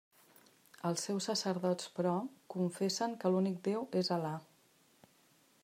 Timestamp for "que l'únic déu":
3.21-3.85